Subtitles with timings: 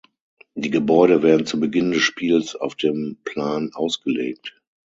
[0.55, 4.59] Die Gebäude werden zu Beginn des Spiels auf dem Plan ausgelegt.